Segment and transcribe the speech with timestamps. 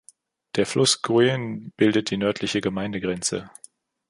[0.55, 3.51] Der Fluss Goyen bildet die nördliche Gemeindegrenze.